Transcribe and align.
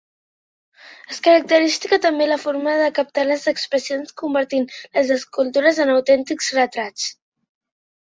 És 1.15 1.19
característica 1.27 1.99
també 2.05 2.27
la 2.31 2.39
forma 2.47 2.75
de 2.81 2.89
captar 3.01 3.27
les 3.29 3.47
expressions, 3.53 4.17
convertint 4.25 4.69
les 4.83 5.15
escultures 5.21 5.87
en 5.89 5.97
autèntics 6.01 6.53
retrats. 6.61 7.11